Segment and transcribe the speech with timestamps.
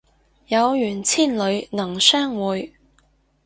[0.47, 2.73] 有緣千里能相會